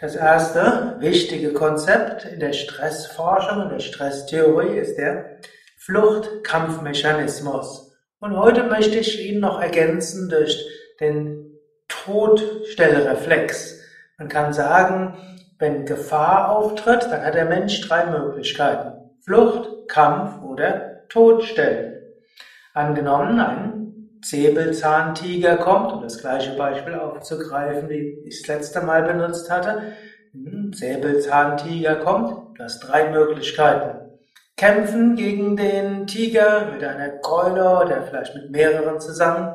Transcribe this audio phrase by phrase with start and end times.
[0.00, 5.38] Das erste wichtige Konzept in der Stressforschung, in der Stresstheorie ist der
[5.76, 7.96] Fluchtkampfmechanismus.
[8.20, 10.64] Und heute möchte ich ihn noch ergänzen durch
[11.00, 11.58] den
[11.88, 13.80] Todstellreflex.
[14.18, 15.16] Man kann sagen,
[15.58, 18.92] wenn Gefahr auftritt, dann hat der Mensch drei Möglichkeiten.
[19.24, 22.04] Flucht, Kampf oder Todstellen.
[22.72, 23.77] Angenommen, ein
[24.22, 29.92] Säbelzahntiger kommt, um das gleiche Beispiel aufzugreifen, wie ich das letzte Mal benutzt hatte.
[30.34, 34.08] Ein Säbelzahntiger kommt, du hast drei Möglichkeiten.
[34.56, 39.54] Kämpfen gegen den Tiger mit einer Keule oder vielleicht mit mehreren zusammen.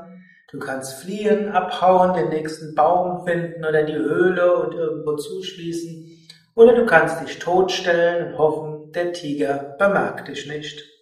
[0.49, 6.09] Du kannst fliehen, abhauen, den nächsten Baum finden oder die Höhle und irgendwo zuschließen.
[6.55, 10.92] Oder du kannst dich totstellen und hoffen, der Tiger bemerkt dich nicht.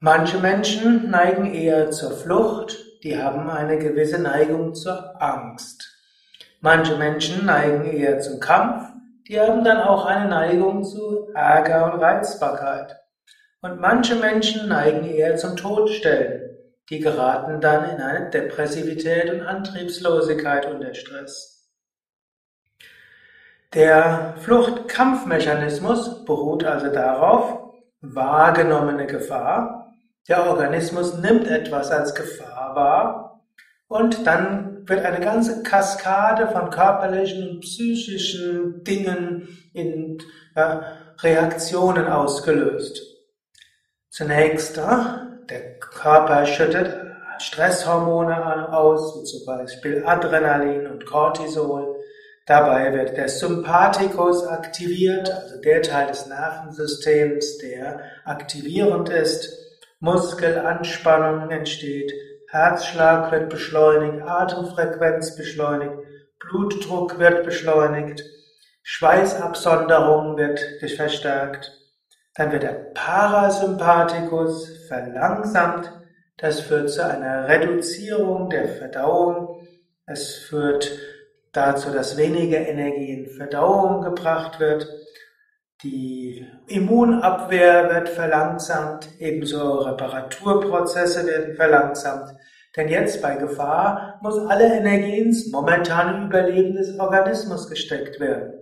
[0.00, 5.92] Manche Menschen neigen eher zur Flucht, die haben eine gewisse Neigung zur Angst.
[6.60, 8.92] Manche Menschen neigen eher zum Kampf,
[9.26, 12.96] die haben dann auch eine Neigung zu Ärger und Reizbarkeit.
[13.60, 16.56] Und manche Menschen neigen eher zum Todstellen,
[16.90, 21.72] die geraten dann in eine Depressivität und Antriebslosigkeit unter Stress.
[23.74, 29.87] Der Fluchtkampfmechanismus beruht also darauf, wahrgenommene Gefahr
[30.28, 33.42] der Organismus nimmt etwas als Gefahr wahr
[33.88, 40.18] und dann wird eine ganze Kaskade von körperlichen und psychischen Dingen in
[40.54, 40.82] ja,
[41.20, 43.00] Reaktionen ausgelöst.
[44.10, 46.94] Zunächst, der Körper schüttet
[47.40, 51.96] Stresshormone aus, wie zum Beispiel Adrenalin und Cortisol.
[52.46, 59.67] Dabei wird der Sympathikus aktiviert, also der Teil des Nervensystems, der aktivierend ist.
[60.00, 62.12] Muskelanspannung entsteht,
[62.50, 65.92] Herzschlag wird beschleunigt, Atemfrequenz beschleunigt,
[66.38, 68.22] Blutdruck wird beschleunigt,
[68.82, 70.60] Schweißabsonderung wird
[70.96, 71.72] verstärkt.
[72.34, 75.92] Dann wird der Parasympathikus verlangsamt.
[76.36, 79.66] Das führt zu einer Reduzierung der Verdauung.
[80.06, 80.90] Es führt
[81.52, 84.88] dazu, dass weniger Energie in Verdauung gebracht wird.
[85.84, 92.34] Die Immunabwehr wird verlangsamt, ebenso Reparaturprozesse werden verlangsamt.
[92.76, 98.54] Denn jetzt bei Gefahr muss alle Energie ins momentane Überleben des Organismus gesteckt werden.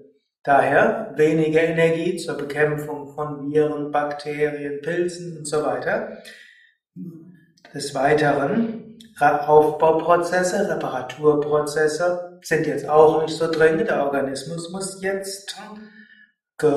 [0.42, 6.18] Daher weniger Energie zur Bekämpfung von Viren, Bakterien, Pilzen und so weiter.
[7.72, 13.88] Des Weiteren Aufbauprozesse, Reparaturprozesse sind jetzt auch nicht so dringend.
[13.88, 15.56] Der Organismus muss jetzt
[16.58, 16.70] ge,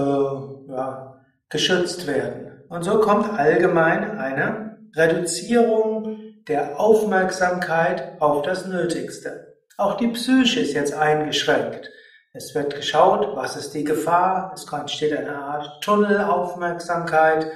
[0.67, 2.63] ja, geschützt werden.
[2.69, 9.57] Und so kommt allgemein eine Reduzierung der Aufmerksamkeit auf das Nötigste.
[9.77, 11.89] Auch die Psyche ist jetzt eingeschränkt.
[12.33, 14.51] Es wird geschaut, was ist die Gefahr.
[14.53, 17.47] Es entsteht eine Art Tunnelaufmerksamkeit.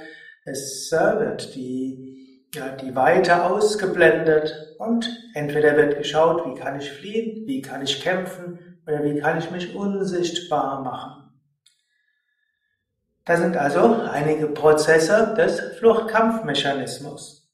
[0.44, 6.90] Es äh, wird die, ja, die Weite ausgeblendet und entweder wird geschaut, wie kann ich
[6.90, 11.23] fliehen, wie kann ich kämpfen oder wie kann ich mich unsichtbar machen.
[13.26, 17.50] Das sind also einige Prozesse des Fluchtkampfmechanismus.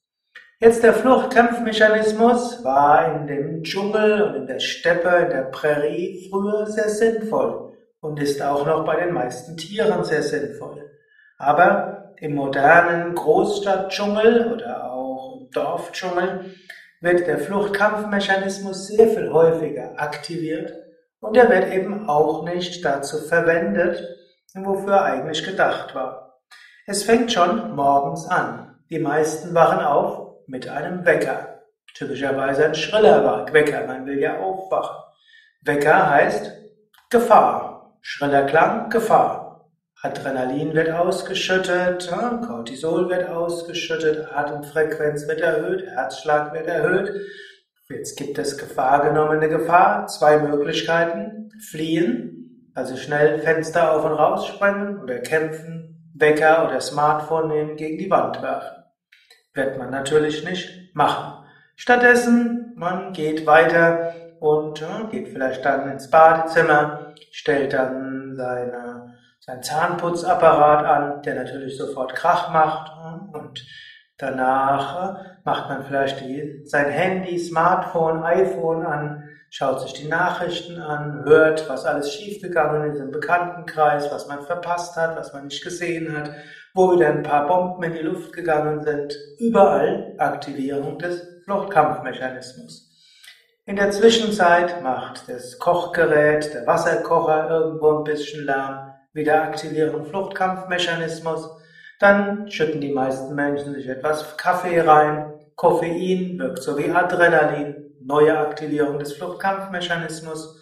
[0.59, 6.67] Jetzt der Fluchtkampfmechanismus war in dem Dschungel und in der Steppe, in der Prärie früher
[6.67, 10.91] sehr sinnvoll und ist auch noch bei den meisten Tieren sehr sinnvoll.
[11.37, 16.53] Aber im modernen Großstadtdschungel oder auch im Dorfdschungel
[16.99, 20.73] wird der Fluchtkampfmechanismus sehr viel häufiger aktiviert
[21.21, 24.05] und er wird eben auch nicht dazu verwendet,
[24.55, 26.39] wofür eigentlich gedacht war.
[26.85, 28.83] Es fängt schon morgens an.
[28.89, 31.61] Die meisten wachen auf mit einem Wecker.
[31.93, 34.97] Typischerweise ein schriller Wecker, man will ja aufwachen.
[35.61, 36.51] Wecker heißt
[37.09, 37.97] Gefahr.
[38.01, 39.69] Schriller Klang, Gefahr.
[40.01, 42.09] Adrenalin wird ausgeschüttet,
[42.47, 47.13] Cortisol wird ausgeschüttet, Atemfrequenz wird erhöht, Herzschlag wird erhöht.
[47.87, 50.07] Jetzt gibt es Gefahr genommene Gefahr.
[50.07, 51.51] Zwei Möglichkeiten.
[51.69, 52.40] Fliehen
[52.73, 58.09] also schnell Fenster auf und raus sprengen oder kämpfen, Wecker oder Smartphone nehmen, gegen die
[58.09, 58.83] Wand werfen.
[59.53, 61.45] Wird man natürlich nicht machen.
[61.75, 69.63] Stattdessen, man geht weiter und ja, geht vielleicht dann ins Badezimmer, stellt dann seine, seinen
[69.63, 72.91] Zahnputzapparat an, der natürlich sofort Krach macht
[73.33, 73.65] und
[74.17, 81.25] danach macht man vielleicht die, sein Handy, Smartphone, iPhone an, schaut sich die Nachrichten an,
[81.25, 86.17] hört, was alles schiefgegangen ist im Bekanntenkreis, was man verpasst hat, was man nicht gesehen
[86.17, 86.31] hat,
[86.73, 89.13] wo wieder ein paar Bomben in die Luft gegangen sind.
[89.39, 92.89] Überall Aktivierung des Fluchtkampfmechanismus.
[93.65, 101.49] In der Zwischenzeit macht das Kochgerät, der Wasserkocher irgendwo ein bisschen Lärm, wieder aktivieren Fluchtkampfmechanismus.
[101.99, 105.33] Dann schütten die meisten Menschen sich etwas Kaffee rein.
[105.55, 110.57] Koffein wirkt so wie Adrenalin, neue Aktivierung des Fluchtkampfmechanismus.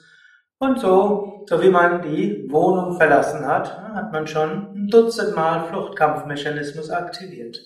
[0.60, 5.66] Und so, so wie man die Wohnung verlassen hat, hat man schon ein Dutzend Mal
[5.66, 7.60] Fluchtkampfmechanismus aktiviert.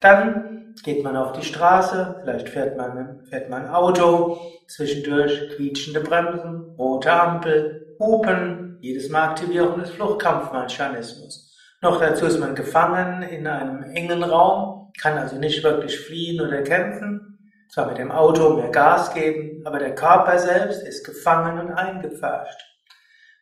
[0.00, 6.74] Dann geht man auf die Straße, vielleicht fährt man, fährt man Auto, zwischendurch quietschende Bremsen,
[6.78, 11.56] rote Ampel, Hupen, jedes Mal Aktivierung des Fluchtkampfmechanismus.
[11.82, 16.62] Noch dazu ist man gefangen in einem engen Raum, kann also nicht wirklich fliehen oder
[16.62, 17.41] kämpfen,
[17.72, 22.68] zwar mit dem Auto mehr Gas geben, aber der Körper selbst ist gefangen und eingepfercht.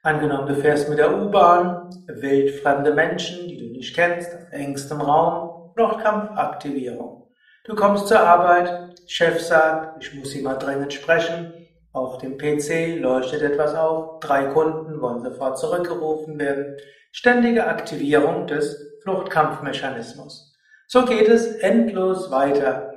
[0.03, 5.73] Angenommen, du fährst mit der U-Bahn, wildfremde Menschen, die du nicht kennst, auf engstem Raum,
[5.75, 7.29] Fluchtkampfaktivierung.
[7.65, 11.53] Du kommst zur Arbeit, Chef sagt, ich muss Sie mal dringend sprechen.
[11.93, 16.77] Auf dem PC leuchtet etwas auf, drei Kunden wollen sofort zurückgerufen werden.
[17.11, 20.57] Ständige Aktivierung des Fluchtkampfmechanismus.
[20.87, 22.90] So geht es endlos weiter.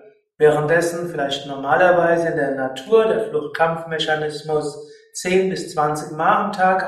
[0.44, 6.86] Währenddessen vielleicht normalerweise in der Natur der Fluchtkampfmechanismus 10 bis 20 Mal am Tag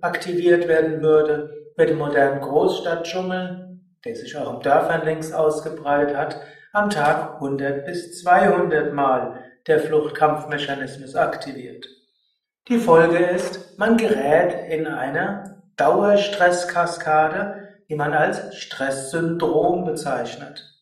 [0.00, 6.40] aktiviert werden würde, wird im modernen Großstadtdschungel der sich auch im Dörfern längst ausgebreitet hat,
[6.72, 11.86] am Tag 100 bis 200 Mal der Fluchtkampfmechanismus aktiviert.
[12.68, 20.79] Die Folge ist, man gerät in eine Dauerstresskaskade, die man als Stresssyndrom bezeichnet.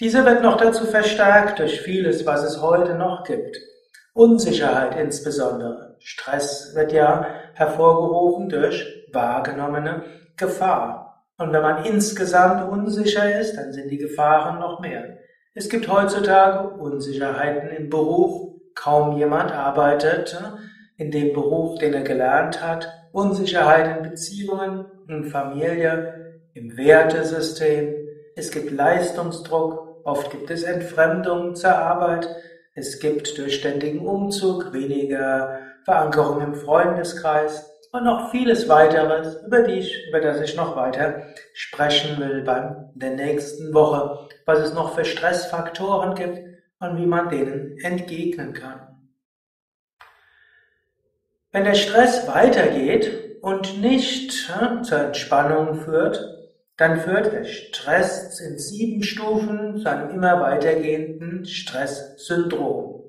[0.00, 3.58] Diese wird noch dazu verstärkt durch vieles, was es heute noch gibt.
[4.14, 5.96] Unsicherheit insbesondere.
[5.98, 10.04] Stress wird ja hervorgerufen durch wahrgenommene
[10.36, 11.24] Gefahr.
[11.36, 15.18] Und wenn man insgesamt unsicher ist, dann sind die Gefahren noch mehr.
[15.54, 18.54] Es gibt heutzutage Unsicherheiten im Beruf.
[18.76, 20.40] Kaum jemand arbeitet
[20.96, 22.88] in dem Beruf, den er gelernt hat.
[23.10, 27.94] Unsicherheit in Beziehungen, in Familie, im Wertesystem.
[28.36, 29.87] Es gibt Leistungsdruck.
[30.04, 32.28] Oft gibt es Entfremdung zur Arbeit.
[32.74, 39.80] Es gibt durch ständigen Umzug weniger Verankerung im Freundeskreis und noch vieles weiteres, über, die
[39.80, 41.22] ich, über das ich noch weiter
[41.54, 46.40] sprechen will bei der nächsten Woche, was es noch für Stressfaktoren gibt
[46.80, 48.88] und wie man denen entgegnen kann.
[51.50, 56.37] Wenn der Stress weitergeht und nicht ja, zur Entspannung führt,
[56.78, 63.02] dann führt der Stress in sieben Stufen zu einem immer weitergehenden Stresssyndrom.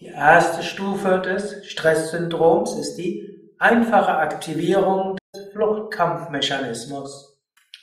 [0.00, 7.38] Die erste Stufe des Stresssyndroms ist die einfache Aktivierung des Fluchtkampfmechanismus,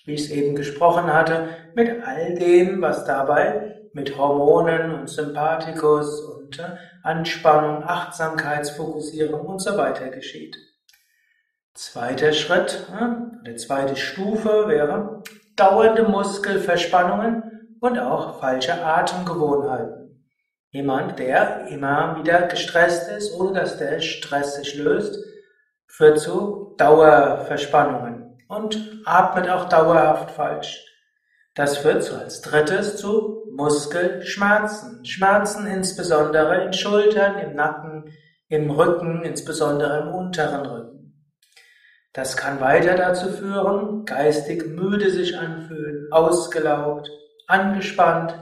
[0.05, 6.21] wie ich es eben gesprochen hatte, mit all dem, was dabei mit Hormonen und Sympathikus
[6.21, 10.55] und äh, Anspannung, Achtsamkeitsfokussierung und so weiter geschieht.
[11.77, 15.21] Zweiter Schritt, eine zweite Stufe wäre
[15.55, 20.25] dauernde Muskelverspannungen und auch falsche Atemgewohnheiten.
[20.71, 25.23] Jemand, der immer wieder gestresst ist, ohne dass der Stress sich löst,
[25.85, 30.83] führt zu Dauerverspannungen und atmet auch dauerhaft falsch.
[31.53, 35.05] Das führt so als drittes zu Muskelschmerzen.
[35.05, 38.11] Schmerzen insbesondere in Schultern, im Nacken,
[38.47, 40.96] im Rücken, insbesondere im unteren Rücken.
[42.17, 47.11] Das kann weiter dazu führen, geistig müde sich anfühlen, ausgelaugt,
[47.45, 48.33] angespannt,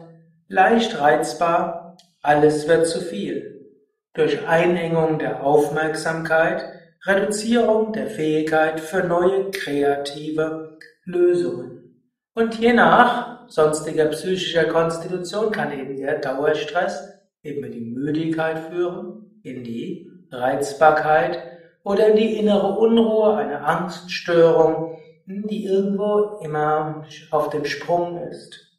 [0.48, 3.68] leicht reizbar, alles wird zu viel.
[4.14, 6.64] Durch Einengung der Aufmerksamkeit
[7.06, 12.02] Reduzierung der Fähigkeit für neue kreative Lösungen.
[12.34, 17.10] Und je nach sonstiger psychischer Konstitution kann eben der Dauerstress
[17.44, 21.55] eben in die Müdigkeit führen, in die Reizbarkeit
[21.86, 28.76] oder in die innere Unruhe, eine Angststörung, die irgendwo immer auf dem Sprung ist.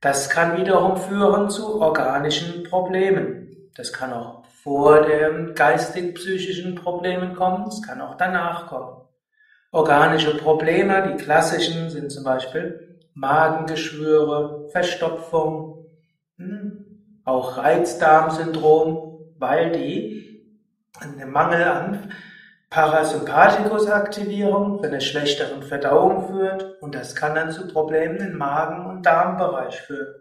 [0.00, 3.68] Das kann wiederum führen zu organischen Problemen.
[3.74, 9.02] Das kann auch vor den geistig-psychischen Problemen kommen, es kann auch danach kommen.
[9.72, 15.86] Organische Probleme, die klassischen, sind zum Beispiel Magengeschwüre, Verstopfung,
[16.36, 20.21] hm, auch Reizdarmsyndrom, weil die
[21.00, 22.12] einen Mangel an
[22.70, 29.04] Parasympathikusaktivierung zu einer schlechteren Verdauung führt und das kann dann zu Problemen im Magen- und
[29.04, 30.14] Darmbereich führen.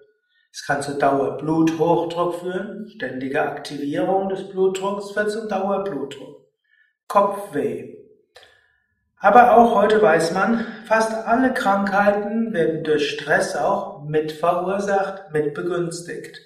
[0.51, 6.41] Es kann zu Dauerbluthochdruck führen, ständige Aktivierung des Blutdrucks führt zum Dauerblutdruck.
[7.07, 7.95] Kopfweh.
[9.17, 15.53] Aber auch heute weiß man, fast alle Krankheiten werden durch Stress auch mit verursacht, mit
[15.53, 16.41] begünstigt.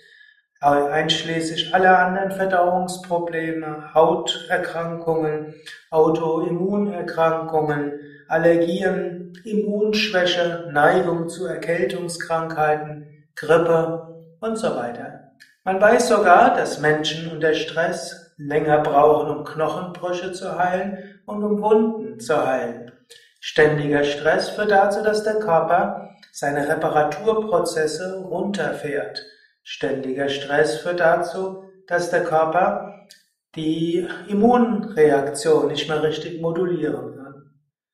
[0.61, 5.53] Einschließlich aller anderen Verdauungsprobleme, Hauterkrankungen,
[5.91, 7.93] Autoimmunerkrankungen,
[8.27, 15.31] Allergien, Immunschwäche, Neigung zu Erkältungskrankheiten, Grippe und so weiter.
[15.63, 21.61] Man weiß sogar, dass Menschen unter Stress länger brauchen, um Knochenbrüche zu heilen und um
[21.61, 22.91] Wunden zu heilen.
[23.39, 29.23] Ständiger Stress führt dazu, dass der Körper seine Reparaturprozesse runterfährt.
[29.67, 33.07] Ständiger Stress führt dazu, dass der Körper
[33.55, 37.51] die Immunreaktion nicht mehr richtig modulieren kann.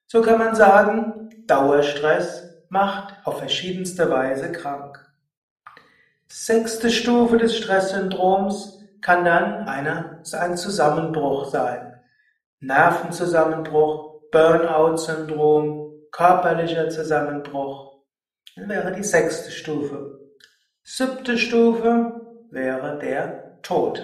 [0.08, 5.00] So kann man sagen, Dauerstress macht auf verschiedenste Weise krank.
[6.28, 12.02] Sechste Stufe des Stresssyndroms kann dann eine, ein Zusammenbruch sein.
[12.60, 18.04] Nervenzusammenbruch, Burnout-Syndrom, körperlicher Zusammenbruch.
[18.58, 20.21] Das wäre die sechste Stufe.
[20.84, 24.02] Siebte Stufe wäre der Tod.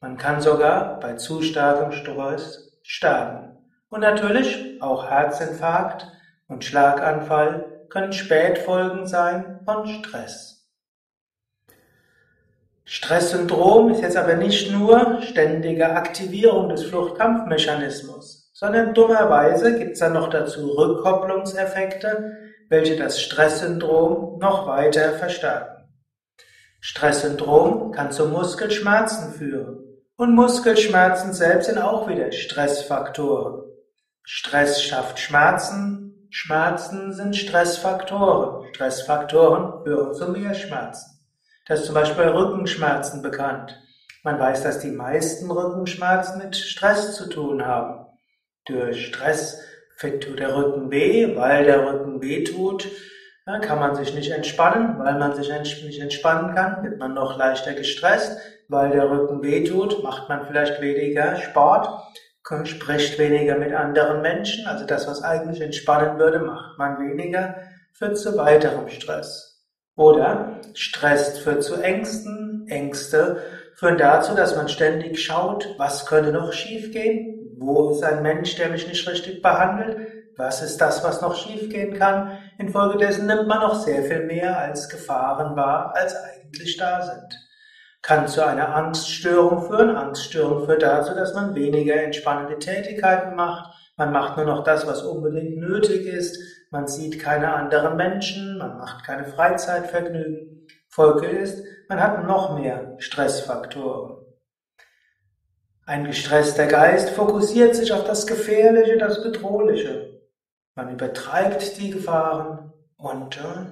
[0.00, 3.56] Man kann sogar bei zu starkem Stress sterben.
[3.88, 6.10] Und natürlich auch Herzinfarkt
[6.48, 10.68] und Schlaganfall können Spätfolgen sein von Stress.
[12.84, 20.14] Stresssyndrom ist jetzt aber nicht nur ständige Aktivierung des Fluchtkampfmechanismus, sondern dummerweise gibt es dann
[20.14, 22.32] noch dazu Rückkopplungseffekte,
[22.68, 25.77] welche das Stresssyndrom noch weiter verstärken.
[26.80, 29.78] Stresssyndrom kann zu Muskelschmerzen führen
[30.16, 33.62] und Muskelschmerzen selbst sind auch wieder Stressfaktoren.
[34.22, 41.18] Stress schafft Schmerzen, Schmerzen sind Stressfaktoren, Stressfaktoren führen zu mehr Schmerzen.
[41.66, 43.78] Das ist zum Beispiel bei Rückenschmerzen bekannt.
[44.22, 48.06] Man weiß, dass die meisten Rückenschmerzen mit Stress zu tun haben.
[48.66, 49.60] Durch Stress
[50.00, 52.88] tut der Rücken weh, weil der Rücken weh tut,
[53.62, 57.72] kann man sich nicht entspannen, weil man sich nicht entspannen kann, wird man noch leichter
[57.72, 58.38] gestresst,
[58.68, 61.88] weil der Rücken weh tut, macht man vielleicht weniger Sport,
[62.64, 67.56] spricht weniger mit anderen Menschen, also das, was eigentlich entspannen würde, macht man weniger,
[67.92, 69.64] führt zu weiterem Stress.
[69.96, 73.42] Oder Stress führt zu Ängsten, Ängste
[73.74, 78.68] führen dazu, dass man ständig schaut, was könnte noch schiefgehen, wo ist ein Mensch, der
[78.68, 79.96] mich nicht richtig behandelt,
[80.36, 82.38] was ist das, was noch schiefgehen kann.
[82.58, 87.48] Infolgedessen nimmt man noch sehr viel mehr als Gefahren wahr, als eigentlich da sind.
[88.02, 89.96] Kann zu einer Angststörung führen.
[89.96, 93.74] Angststörung führt dazu, dass man weniger entspannende Tätigkeiten macht.
[93.96, 96.38] Man macht nur noch das, was unbedingt nötig ist
[96.70, 100.66] man sieht keine anderen Menschen, man macht keine Freizeitvergnügen.
[100.88, 104.18] Folge ist, man hat noch mehr Stressfaktoren.
[105.86, 110.17] Ein gestresster Geist fokussiert sich auf das Gefährliche, das Bedrohliche.
[110.78, 113.66] Man übertreibt die Gefahren und äh,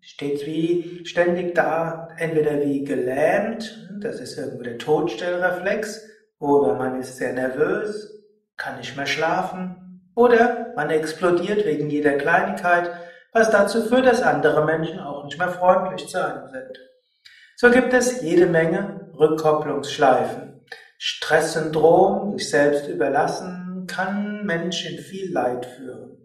[0.00, 7.16] steht wie ständig da, entweder wie gelähmt, das ist irgendwie der Todstellreflex, oder man ist
[7.16, 8.14] sehr nervös,
[8.56, 12.92] kann nicht mehr schlafen, oder man explodiert wegen jeder Kleinigkeit,
[13.32, 16.78] was dazu führt, dass andere Menschen auch nicht mehr freundlich zu einem sind.
[17.56, 20.64] So gibt es jede Menge Rückkopplungsschleifen.
[20.96, 26.21] Stresssyndrom, sich selbst überlassen, kann Menschen viel Leid führen.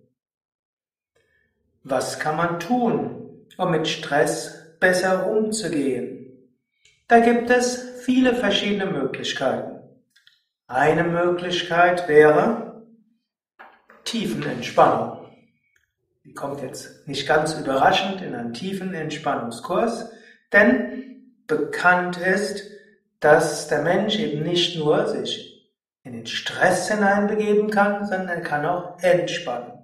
[1.90, 6.50] Was kann man tun, um mit Stress besser umzugehen?
[7.08, 9.80] Da gibt es viele verschiedene Möglichkeiten.
[10.68, 12.84] Eine Möglichkeit wäre,
[14.04, 15.30] Tiefenentspannung.
[16.26, 20.12] Die kommt jetzt nicht ganz überraschend in einen tiefen Entspannungskurs,
[20.52, 22.70] denn bekannt ist,
[23.22, 25.72] dass der Mensch eben nicht nur sich
[26.04, 29.77] in den Stress hineinbegeben kann, sondern er kann auch entspannen.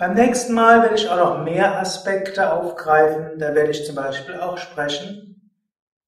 [0.00, 3.38] Beim nächsten Mal werde ich auch noch mehr Aspekte aufgreifen.
[3.38, 5.52] Da werde ich zum Beispiel auch sprechen.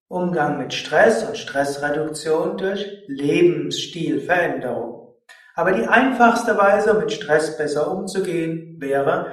[0.09, 5.15] Umgang mit Stress und Stressreduktion durch Lebensstilveränderung.
[5.55, 9.33] Aber die einfachste Weise, mit Stress besser umzugehen, wäre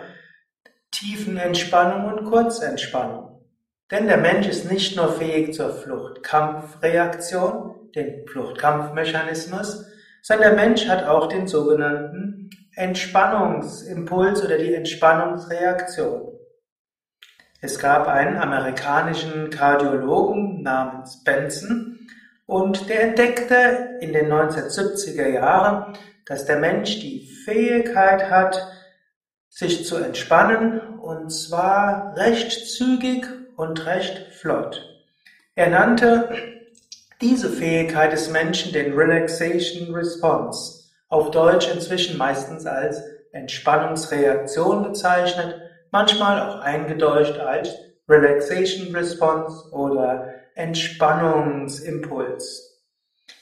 [0.92, 3.42] Tiefenentspannung und Kurzentspannung.
[3.90, 9.86] Denn der Mensch ist nicht nur fähig zur Fluchtkampfreaktion, den Fluchtkampfmechanismus,
[10.22, 12.50] sondern der Mensch hat auch den sogenannten
[12.80, 16.32] Entspannungsimpuls oder die Entspannungsreaktion.
[17.60, 22.00] Es gab einen amerikanischen Kardiologen namens Benson
[22.46, 28.66] und der entdeckte in den 1970er Jahren, dass der Mensch die Fähigkeit hat,
[29.50, 35.04] sich zu entspannen und zwar recht zügig und recht flott.
[35.54, 36.30] Er nannte
[37.20, 40.79] diese Fähigkeit des Menschen den Relaxation Response,
[41.10, 45.62] auf Deutsch inzwischen meistens als Entspannungsreaktion bezeichnet,
[45.92, 47.76] manchmal auch eingedeutscht als
[48.08, 52.66] Relaxation Response oder Entspannungsimpuls.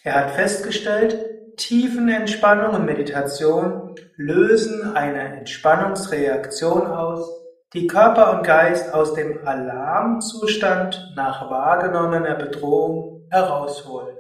[0.03, 7.29] Er hat festgestellt, Tiefenentspannung und Meditation lösen eine Entspannungsreaktion aus,
[7.73, 14.15] die Körper und Geist aus dem Alarmzustand nach wahrgenommener Bedrohung herausholen.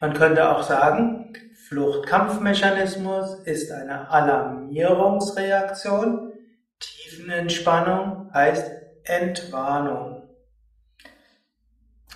[0.00, 1.32] Man könnte auch sagen,
[1.68, 6.32] Fluchtkampfmechanismus ist eine Alarmierungsreaktion.
[6.80, 8.72] Tiefenentspannung heißt
[9.04, 10.22] Entwarnung.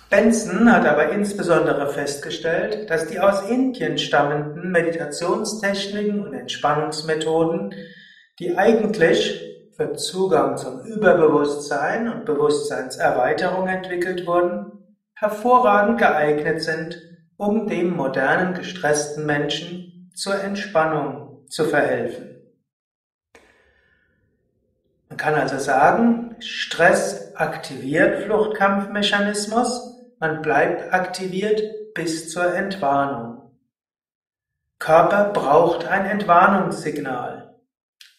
[0.09, 7.75] Benson hat aber insbesondere festgestellt, dass die aus Indien stammenden Meditationstechniken und Entspannungsmethoden,
[8.39, 9.39] die eigentlich
[9.73, 14.71] für Zugang zum Überbewusstsein und Bewusstseinserweiterung entwickelt wurden,
[15.13, 22.29] hervorragend geeignet sind, um dem modernen gestressten Menschen zur Entspannung zu verhelfen.
[25.09, 33.51] Man kann also sagen, Stress aktiviert Fluchtkampfmechanismus, man bleibt aktiviert bis zur Entwarnung.
[34.79, 37.59] Körper braucht ein Entwarnungssignal.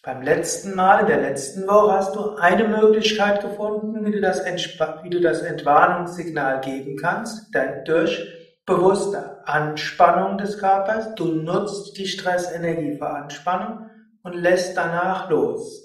[0.01, 4.45] Beim letzten Mal, in der letzten Woche, hast du eine Möglichkeit gefunden, wie du das,
[4.45, 7.53] wie du das Entwarnungssignal geben kannst,
[7.85, 11.15] durch bewusste Anspannung des Körpers.
[11.15, 13.89] Du nutzt die Stressenergie für Anspannung
[14.23, 15.83] und lässt danach los.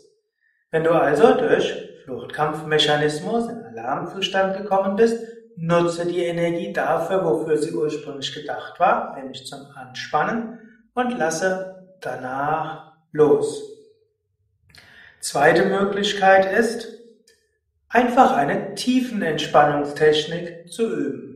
[0.71, 5.23] Wenn du also durch Fluchtkampfmechanismus in Alarmzustand gekommen bist,
[5.57, 10.59] nutze die Energie dafür, wofür sie ursprünglich gedacht war, nämlich zum Anspannen
[10.95, 13.63] und lasse danach los.
[15.21, 16.89] Zweite Möglichkeit ist,
[17.91, 21.30] einfach eine Tiefenentspannungstechnik zu üben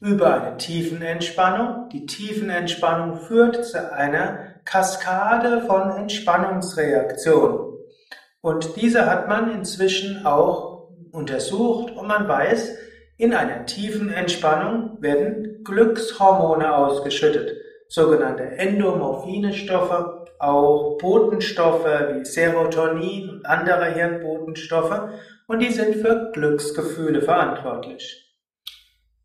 [0.00, 1.88] über eine Tiefenentspannung.
[1.90, 7.78] Die Tiefenentspannung führt zu einer Kaskade von Entspannungsreaktionen.
[8.40, 12.76] Und diese hat man inzwischen auch untersucht und man weiß,
[13.18, 17.52] in einer tiefen Entspannung werden Glückshormone ausgeschüttet,
[17.88, 25.10] sogenannte endomorphine Stoffe, auch Botenstoffe wie Serotonin und andere Hirnbotenstoffe
[25.46, 28.29] und die sind für Glücksgefühle verantwortlich.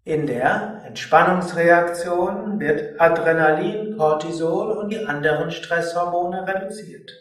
[0.08, 7.12] In der Entspannungsreaktion wird Adrenalin, Cortisol und die anderen Stresshormone reduziert.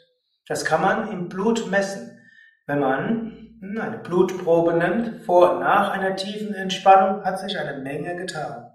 [0.47, 2.20] Das kann man im Blut messen.
[2.66, 8.16] Wenn man eine Blutprobe nimmt, vor und nach einer tiefen Entspannung, hat sich eine Menge
[8.16, 8.70] getan.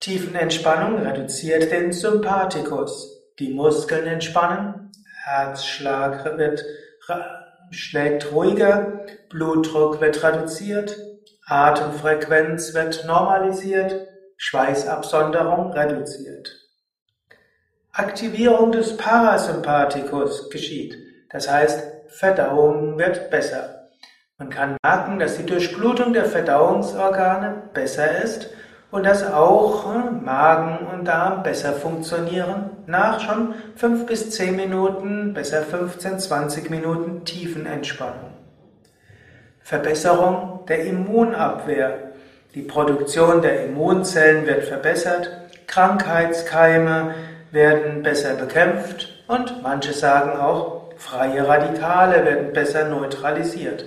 [0.00, 3.20] Tiefenentspannung reduziert den Sympathikus.
[3.38, 4.92] Die Muskeln entspannen,
[5.24, 6.64] Herzschlag wird,
[7.70, 10.96] schlägt ruhiger, Blutdruck wird reduziert,
[11.48, 14.06] Atemfrequenz wird normalisiert,
[14.36, 16.54] Schweißabsonderung reduziert.
[17.90, 20.98] Aktivierung des Parasympathikus geschieht,
[21.30, 23.88] das heißt Verdauung wird besser.
[24.36, 28.50] Man kann merken, dass die Durchblutung der Verdauungsorgane besser ist
[28.90, 35.32] und dass auch hm, Magen und Darm besser funktionieren nach schon fünf bis zehn Minuten,
[35.32, 38.37] besser 15, 20 Minuten Tiefenentspannung.
[39.68, 42.12] Verbesserung der Immunabwehr.
[42.54, 45.30] Die Produktion der Immunzellen wird verbessert,
[45.66, 47.14] Krankheitskeime
[47.50, 53.84] werden besser bekämpft und manche sagen auch, freie Radikale werden besser neutralisiert.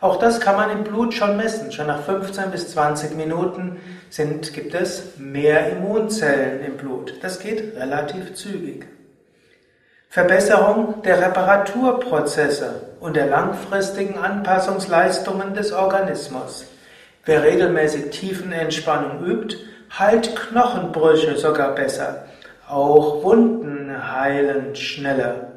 [0.00, 1.70] Auch das kann man im Blut schon messen.
[1.70, 3.76] Schon nach 15 bis 20 Minuten
[4.08, 7.14] sind, gibt es mehr Immunzellen im Blut.
[7.22, 8.84] Das geht relativ zügig.
[10.12, 16.66] Verbesserung der Reparaturprozesse und der langfristigen Anpassungsleistungen des Organismus.
[17.24, 19.58] Wer regelmäßig Tiefenentspannung übt,
[19.96, 22.24] heilt Knochenbrüche sogar besser.
[22.68, 25.52] Auch Wunden heilen schneller.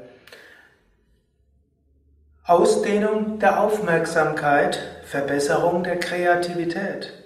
[2.45, 7.22] Ausdehnung der Aufmerksamkeit, Verbesserung der Kreativität.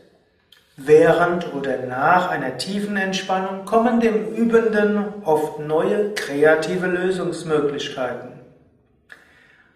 [0.80, 8.30] Während oder nach einer tiefen Entspannung kommen dem Übenden oft neue kreative Lösungsmöglichkeiten.